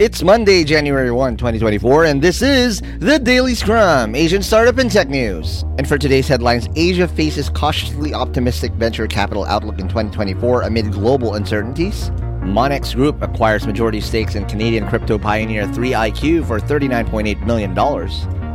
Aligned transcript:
It's 0.00 0.22
Monday, 0.22 0.62
January 0.62 1.10
1, 1.10 1.36
2024, 1.38 2.04
and 2.04 2.22
this 2.22 2.40
is 2.40 2.80
the 3.00 3.18
Daily 3.18 3.56
Scrum, 3.56 4.14
Asian 4.14 4.44
Startup 4.44 4.78
and 4.78 4.88
Tech 4.88 5.08
News. 5.08 5.64
And 5.76 5.88
for 5.88 5.98
today's 5.98 6.28
headlines, 6.28 6.68
Asia 6.76 7.08
faces 7.08 7.48
cautiously 7.48 8.14
optimistic 8.14 8.70
venture 8.74 9.08
capital 9.08 9.44
outlook 9.46 9.80
in 9.80 9.88
2024 9.88 10.62
amid 10.62 10.92
global 10.92 11.34
uncertainties. 11.34 12.10
Monex 12.44 12.94
Group 12.94 13.20
acquires 13.22 13.66
majority 13.66 14.00
stakes 14.00 14.36
in 14.36 14.46
Canadian 14.46 14.88
crypto 14.88 15.18
pioneer 15.18 15.66
3iQ 15.66 16.46
for 16.46 16.60
$39.8 16.60 17.44
million. 17.44 17.74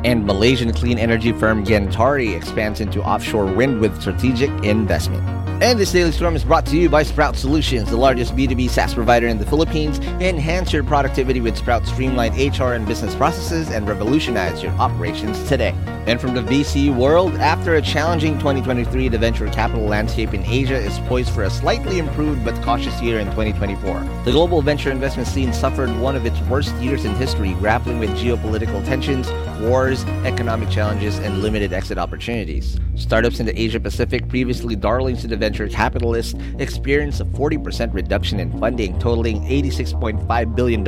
And 0.06 0.26
Malaysian 0.26 0.74
clean 0.74 1.00
energy 1.00 1.32
firm 1.32 1.64
Gentari 1.64 2.36
expands 2.36 2.82
into 2.82 3.02
offshore 3.02 3.46
wind 3.46 3.80
with 3.80 4.02
strategic 4.02 4.50
investment. 4.66 5.24
And 5.64 5.80
this 5.80 5.94
Daily 5.94 6.12
Scrum 6.12 6.36
is 6.36 6.44
brought 6.44 6.66
to 6.66 6.78
you 6.78 6.90
by 6.90 7.04
Sprout 7.04 7.38
Solutions, 7.38 7.90
the 7.90 7.96
largest 7.96 8.36
B2B 8.36 8.70
SaaS 8.70 8.94
provider 8.94 9.28
in 9.28 9.38
the 9.38 9.46
Philippines. 9.46 10.00
Enhance 10.20 10.74
your 10.74 10.84
productivity 10.84 11.40
with 11.40 11.56
Sprout 11.56 11.86
streamlined 11.88 12.36
HR 12.36 12.74
and 12.74 12.86
business 12.86 13.16
processes 13.16 13.70
and 13.70 13.88
revolutionize 13.88 14.62
your 14.62 14.74
operations 14.74 15.42
today. 15.48 15.74
And 16.06 16.20
from 16.20 16.34
the 16.34 16.42
VC 16.42 16.94
world, 16.94 17.36
after 17.36 17.76
a 17.76 17.82
challenging 17.82 18.38
2023, 18.40 19.08
the 19.08 19.18
venture 19.18 19.48
capital 19.48 19.86
landscape 19.86 20.34
in 20.34 20.44
Asia 20.46 20.76
is 20.76 21.00
poised 21.08 21.30
for 21.30 21.44
a 21.44 21.50
slightly 21.50 21.98
improved 21.98 22.44
but 22.44 22.62
cautious 22.62 23.02
year 23.02 23.20
in 23.20 23.28
2024. 23.28 24.02
The 24.26 24.32
global 24.32 24.62
venture 24.62 24.92
investment 24.92 25.30
scene 25.30 25.54
suffered 25.54 25.90
one 26.02 26.18
of 26.18 26.26
its 26.26 26.42
worst 26.42 26.76
years 26.76 27.06
in 27.06 27.16
history, 27.16 27.54
grappling 27.54 28.00
with 28.00 28.10
geopolitical 28.18 28.84
tensions, 28.84 29.32
wars, 29.62 29.93
economic 30.26 30.70
challenges, 30.70 31.20
and 31.20 31.42
limited 31.44 31.72
exit 31.72 31.98
opportunities. 31.98 32.80
Startups 32.96 33.40
in 33.40 33.46
the 33.46 33.60
Asia 33.60 33.80
Pacific, 33.80 34.28
previously 34.28 34.76
darlings 34.76 35.22
to 35.22 35.28
the 35.28 35.38
venture 35.38 35.68
capitalists, 35.68 36.36
experienced 36.58 37.22
a 37.22 37.26
40% 37.26 37.94
reduction 37.94 38.40
in 38.40 38.52
funding, 38.60 38.98
totaling 39.00 39.42
$86.5 39.42 40.56
billion, 40.56 40.88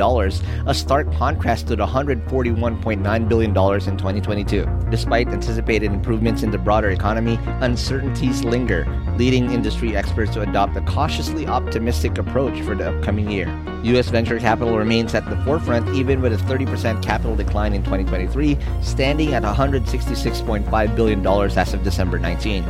a 0.68 0.74
stark 0.74 1.12
contrast 1.14 1.68
to 1.68 1.76
the 1.76 1.86
$141.9 1.86 3.28
billion 3.28 3.50
in 3.50 3.54
2022. 3.54 4.66
Despite 4.90 5.28
anticipated 5.28 5.92
improvements 5.92 6.42
in 6.42 6.50
the 6.50 6.58
broader 6.58 6.90
economy, 6.90 7.38
uncertainties 7.60 8.44
linger, 8.44 8.86
leading 9.16 9.52
industry 9.52 9.96
experts 9.96 10.32
to 10.34 10.42
adopt 10.42 10.76
a 10.76 10.80
cautiously 10.82 11.46
optimistic 11.46 12.18
approach 12.18 12.60
for 12.62 12.74
the 12.74 12.90
upcoming 12.90 13.30
year. 13.30 13.46
U.S. 13.82 14.08
venture 14.08 14.38
capital 14.40 14.76
remains 14.76 15.14
at 15.14 15.28
the 15.30 15.36
forefront, 15.44 15.88
even 15.94 16.20
with 16.20 16.32
a 16.32 16.36
30% 16.44 17.02
capital 17.02 17.36
decline 17.36 17.72
in 17.72 17.84
2023, 17.84 18.58
standing 18.96 19.34
at 19.34 19.42
$166.5 19.42 20.96
billion 20.96 21.26
as 21.26 21.74
of 21.74 21.82
December 21.84 22.18
19. 22.18 22.64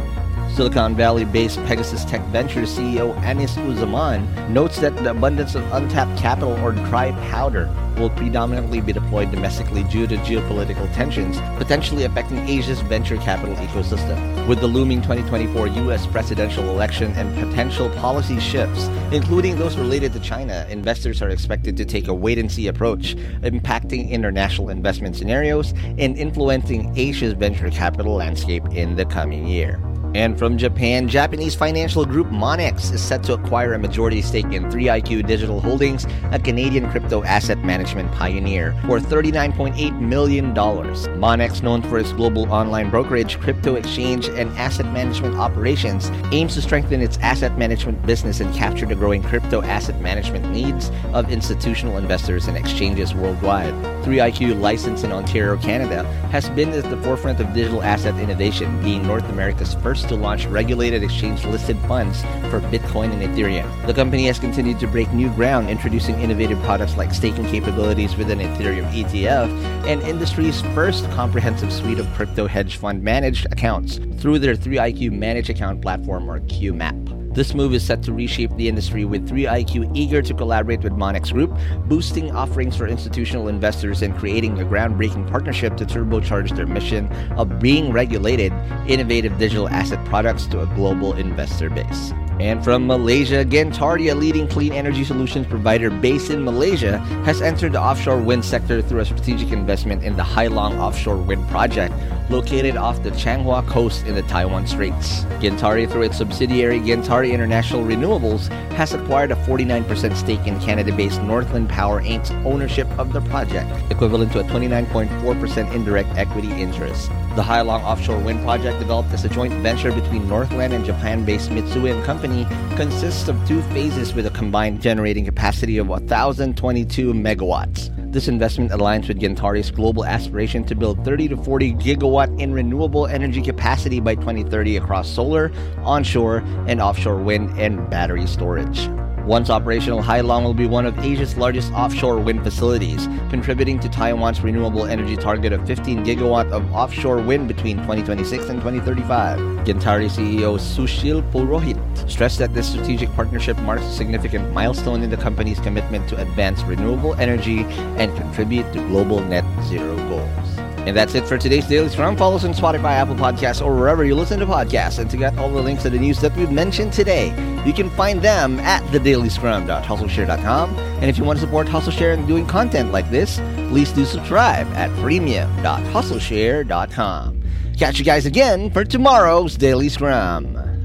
Silicon 0.55 0.94
Valley 0.94 1.25
based 1.25 1.62
Pegasus 1.64 2.05
Tech 2.05 2.22
Ventures 2.27 2.77
CEO 2.77 3.16
Anis 3.22 3.56
Uzzaman 3.56 4.48
notes 4.48 4.78
that 4.80 4.97
the 4.97 5.11
abundance 5.11 5.55
of 5.55 5.70
untapped 5.72 6.19
capital 6.19 6.53
or 6.64 6.72
dry 6.72 7.12
powder 7.28 7.70
will 7.98 8.11
predominantly 8.11 8.80
be 8.80 8.92
deployed 8.92 9.30
domestically 9.30 9.83
due 9.84 10.06
to 10.06 10.16
geopolitical 10.19 10.92
tensions, 10.94 11.38
potentially 11.58 12.05
affecting 12.05 12.38
Asia's 12.48 12.80
venture 12.83 13.16
capital 13.16 13.55
ecosystem. 13.56 14.47
With 14.47 14.61
the 14.61 14.66
looming 14.66 15.03
2024 15.03 15.69
U.S. 15.69 16.06
presidential 16.06 16.69
election 16.69 17.12
and 17.12 17.34
potential 17.48 17.91
policy 17.91 18.38
shifts, 18.38 18.86
including 19.12 19.58
those 19.58 19.77
related 19.77 20.12
to 20.12 20.20
China, 20.20 20.66
investors 20.69 21.22
are 21.22 21.31
expected 21.31 21.77
to 21.77 21.84
take 21.84 22.08
a 22.08 22.14
wait 22.14 22.38
and 22.38 22.50
see 22.50 22.69
approach, 22.69 23.16
impacting 23.42 24.10
international 24.10 24.69
investment 24.69 25.16
scenarios 25.16 25.72
and 25.98 26.16
influencing 26.16 26.97
Asia's 26.97 27.33
venture 27.33 27.70
capital 27.70 28.14
landscape 28.14 28.64
in 28.72 28.97
the 28.97 29.05
coming 29.06 29.47
year. 29.47 29.81
And 30.15 30.39
from 30.39 30.57
Japan, 30.57 31.09
Japanese 31.09 31.55
financial 31.55 32.05
group 32.05 32.29
Monex 32.29 32.93
is 32.93 33.03
set 33.03 33.23
to 33.25 33.35
acquire 33.35 33.75
a 33.75 33.79
majority 33.79 34.23
stake 34.23 34.47
in 34.47 34.65
3iQ 34.65 35.27
Digital 35.27 35.61
Holdings, 35.61 36.07
a 36.33 36.39
Canadian 36.39 36.91
crypto 36.91 37.23
asset 37.25 37.59
management 37.59 38.11
pioneer, 38.12 38.73
for 38.87 38.99
$39.8 38.99 40.01
million. 40.01 40.55
Monex, 40.55 41.62
known 41.62 41.83
for 41.83 41.99
its 41.99 42.12
global 42.12 42.51
online 42.53 42.91
brokerage, 42.91 43.39
crypto 43.41 43.75
exchange, 43.75 44.29
and 44.29 44.51
asset 44.59 44.87
management 44.93 45.37
operations, 45.37 46.11
aims 46.33 46.55
to 46.55 46.62
strengthen 46.62 47.00
its 47.00 47.19
asset 47.19 47.59
management 47.59 48.05
business 48.06 48.41
and 48.41 48.55
capture 48.55 48.87
the 48.87 48.95
growing 48.95 49.22
crypto 49.22 49.62
asset 49.62 50.00
management 50.00 50.50
needs 50.50 50.91
of 51.12 51.31
institutional 51.31 51.99
investors 51.99 52.47
and 52.47 52.56
exchanges 52.56 53.15
worldwide. 53.15 53.96
3iQ, 54.06 54.61
licensed 54.61 55.03
in 55.03 55.11
Ontario, 55.11 55.56
Canada, 55.56 56.05
has 56.31 56.49
been 56.50 56.71
at 56.71 56.89
the 56.89 56.97
forefront 56.99 57.41
of 57.41 57.53
digital 57.53 57.83
asset 57.83 58.15
innovation, 58.21 58.81
being 58.81 59.05
North 59.05 59.28
America's 59.31 59.75
first 59.75 60.09
to 60.09 60.15
launch 60.15 60.47
regulated 60.47 61.03
exchange 61.03 61.44
listed 61.44 61.77
funds 61.89 62.22
for 62.49 62.61
Bitcoin 62.61 63.12
and 63.12 63.21
Ethereum. 63.22 63.69
The 63.87 63.95
company 63.95 64.27
has 64.27 64.39
continued 64.39 64.78
to 64.78 64.87
break 64.87 65.12
new 65.12 65.28
ground, 65.31 65.69
introducing 65.69 66.21
innovative 66.21 66.62
products 66.62 66.97
like 66.97 67.12
staking 67.12 67.47
capabilities 67.47 68.16
within 68.16 68.39
Ethereum 68.39 68.89
ETF 68.93 69.49
and 69.87 70.00
industry's 70.03 70.61
first 70.72 71.11
comprehensive 71.11 71.72
suite 71.72 71.99
of 71.99 72.06
crypto 72.15 72.47
hedge 72.47 72.77
fund 72.77 73.03
managed 73.03 73.47
accounts 73.47 73.99
through 74.21 74.39
their 74.39 74.55
3iQ 74.55 75.11
Managed 75.11 75.50
Account 75.50 75.83
Platform 75.83 76.31
or 76.31 76.39
QMAP. 76.41 77.16
This 77.36 77.52
move 77.52 77.74
is 77.74 77.84
set 77.84 78.02
to 78.04 78.14
reshape 78.14 78.56
the 78.56 78.66
industry 78.66 79.04
with 79.04 79.28
3iQ 79.28 79.94
eager 79.94 80.22
to 80.22 80.32
collaborate 80.32 80.80
with 80.80 80.94
Monex 80.94 81.34
Group, 81.34 81.54
boosting 81.84 82.34
offerings 82.34 82.78
for 82.78 82.86
institutional 82.86 83.48
investors 83.48 84.00
and 84.00 84.16
creating 84.16 84.58
a 84.58 84.64
groundbreaking 84.64 85.30
partnership 85.30 85.76
to 85.76 85.84
turbocharge 85.84 86.56
their 86.56 86.64
mission 86.66 87.12
of 87.36 87.58
being 87.60 87.92
regulated, 87.92 88.54
innovative 88.88 89.36
digital 89.36 89.69
asset 89.69 90.02
products 90.06 90.47
to 90.47 90.62
a 90.62 90.66
global 90.76 91.12
investor 91.12 91.69
base. 91.69 92.14
And 92.41 92.64
from 92.64 92.86
Malaysia, 92.86 93.44
Gentari, 93.44 94.10
a 94.10 94.14
leading 94.14 94.48
clean 94.48 94.72
energy 94.72 95.04
solutions 95.04 95.47
provider 95.47 95.91
based 95.91 96.30
in 96.30 96.42
Malaysia, 96.42 96.98
has 97.26 97.42
entered 97.42 97.72
the 97.72 97.80
offshore 97.80 98.18
wind 98.18 98.47
sector 98.47 98.80
through 98.80 99.00
a 99.00 99.04
strategic 99.04 99.53
investment 99.53 100.04
in 100.04 100.16
the 100.16 100.24
Hai 100.24 100.47
Long 100.47 100.78
offshore 100.78 101.18
wind 101.18 101.47
project, 101.48 101.94
located 102.28 102.76
off 102.76 103.03
the 103.03 103.10
Changhua 103.10 103.66
coast 103.66 104.06
in 104.06 104.14
the 104.14 104.22
Taiwan 104.22 104.66
Straits. 104.66 105.25
Gentari, 105.41 105.91
through 105.91 106.03
its 106.03 106.19
subsidiary 106.19 106.81
Gentari 106.81 107.32
International 107.32 107.82
Renewables, 107.82 108.48
has 108.72 108.92
acquired 108.94 109.31
a 109.31 109.37
49% 109.37 110.16
stake 110.16 110.47
in 110.47 110.59
Canada-based 110.60 111.22
Northland 111.22 111.69
Power 111.69 112.03
Inc.'s 112.03 112.31
ownership 112.47 112.88
of 112.98 113.12
the 113.12 113.20
project, 113.22 113.70
equivalent 113.91 114.32
to 114.32 114.41
a 114.41 114.44
29.4% 114.44 115.75
indirect 115.75 116.09
equity 116.16 116.50
interest. 116.53 117.09
The 117.36 117.42
Hai 117.42 117.60
Long 117.60 117.82
offshore 117.82 118.19
wind 118.19 118.42
project, 118.42 118.78
developed 118.78 119.12
as 119.12 119.25
a 119.25 119.28
joint 119.28 119.53
venture 119.54 119.92
between 119.92 120.28
Northland 120.28 120.72
and 120.72 120.84
Japan-based 120.84 121.50
Mitsui 121.50 121.94
and 121.94 122.04
Company, 122.04 122.47
consists 122.76 123.28
of 123.28 123.36
two 123.47 123.62
phases 123.62 124.15
with 124.15 124.26
a 124.26 124.31
combined 124.31 124.81
generating 124.81 125.25
capacity 125.25 125.78
of 125.78 125.88
1,022 125.88 127.12
megawatts. 127.12 127.96
This 128.16 128.28
investment 128.28 128.71
aligns 128.71 129.09
with 129.09 129.21
Gentari's 129.21 129.71
global 129.71 130.06
aspiration 130.06 130.65
to 130.65 130.75
build 130.75 131.04
30 131.04 131.28
to 131.28 131.37
40 131.37 131.75
gigawatt 131.75 132.41
in 132.41 132.50
renewable 132.50 133.06
energy 133.06 133.43
capacity 133.43 134.00
by 134.00 134.15
2030 134.15 134.78
across 134.78 135.06
solar, 135.06 135.53
onshore, 135.81 136.38
and 136.66 136.81
offshore 136.81 137.19
wind 137.19 137.50
and 137.60 137.91
battery 137.91 138.27
storage. 138.27 138.88
Once 139.26 139.50
operational, 139.50 140.00
Hai 140.00 140.20
Long 140.20 140.44
will 140.44 140.54
be 140.54 140.69
one 140.69 140.87
of 140.87 140.97
Asia's 141.00 141.37
largest 141.37 141.72
offshore 141.72 142.20
wind 142.20 142.44
facilities, 142.44 143.09
contributing 143.28 143.81
to 143.81 143.88
Taiwan's 143.88 144.41
renewable 144.41 144.87
energy 144.87 145.16
target 145.16 145.53
of 145.53 145.66
15 145.66 146.04
gigawatt 146.04 146.48
of 146.53 146.64
offshore 146.72 147.20
wind 147.20 147.48
between 147.48 147.76
2026 147.78 148.44
and 148.44 148.60
2035. 148.60 149.41
Gentari 149.66 150.09
CEO 150.09 150.56
Sushil 150.56 151.28
Purohit 151.32 151.76
stressed 152.09 152.38
that 152.38 152.54
this 152.54 152.69
strategic 152.70 153.12
partnership 153.15 153.59
marks 153.62 153.82
a 153.82 153.91
significant 153.91 154.53
milestone 154.53 155.03
in 155.03 155.10
the 155.10 155.16
company's 155.16 155.59
commitment 155.59 156.09
to 156.09 156.16
advance 156.22 156.62
renewable 156.62 157.16
energy 157.16 157.65
and 157.98 158.16
contribute 158.16 158.72
to 158.72 158.78
global 158.86 159.19
net 159.19 159.44
zero 159.65 159.97
goals. 160.09 160.56
And 160.86 160.97
that's 160.97 161.16
it 161.16 161.26
for 161.26 161.36
today's 161.36 161.66
Daily 161.66 161.88
Scrum. 161.88 162.16
Follow 162.16 162.36
us 162.36 162.44
on 162.44 162.54
Spotify, 162.54 162.92
Apple 162.92 163.16
Podcasts, 163.16 163.60
or 163.60 163.75
wherever 163.75 164.04
you 164.04 164.15
listen 164.15 164.38
to 164.38 164.47
podcasts. 164.47 165.00
And 165.00 165.10
to 165.10 165.16
get 165.16 165.36
all 165.36 165.50
the 165.50 165.60
links 165.60 165.82
to 165.82 165.91
the 165.91 165.98
news 165.98 166.20
that 166.20 166.36
we've 166.36 166.53
mentioned 166.53 166.92
today, 166.92 167.31
you 167.66 167.72
can 167.72 167.91
find 167.91 168.22
them 168.22 168.60
at 168.60 168.88
thedailyscrum.hustleshare.com. 169.16 170.78
And 170.78 171.04
if 171.04 171.19
you 171.19 171.25
want 171.25 171.38
to 171.38 171.44
support 171.44 171.66
HustleShare 171.66 172.15
and 172.15 172.27
doing 172.27 172.47
content 172.47 172.92
like 172.92 173.10
this, 173.10 173.39
please 173.68 173.92
do 173.92 174.04
subscribe 174.04 174.66
at 174.68 174.91
premium.hustleshare.com. 175.01 177.42
Catch 177.78 177.98
you 177.98 178.04
guys 178.04 178.27
again 178.27 178.71
for 178.71 178.84
tomorrow's 178.84 179.57
Daily 179.57 179.89
Scrum. 179.89 180.76